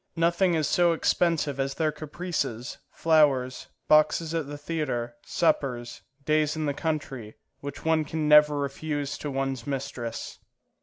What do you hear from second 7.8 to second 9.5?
one can never refuse to